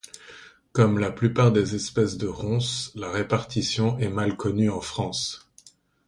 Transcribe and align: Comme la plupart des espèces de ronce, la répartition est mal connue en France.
Comme 0.71 0.97
la 0.97 1.11
plupart 1.11 1.51
des 1.51 1.75
espèces 1.75 2.17
de 2.17 2.25
ronce, 2.25 2.91
la 2.95 3.11
répartition 3.11 3.99
est 3.99 4.09
mal 4.09 4.35
connue 4.35 4.71
en 4.71 4.81
France. 4.81 5.47